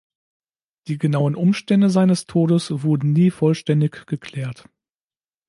[0.87, 4.67] Die genauen Umstände seines Todes wurden nie vollständig geklärt.